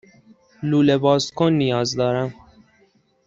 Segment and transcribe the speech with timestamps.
[0.69, 2.29] لوله بازکن نیاز دارم.